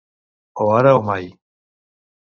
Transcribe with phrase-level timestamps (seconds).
[0.63, 1.25] O ara o mai.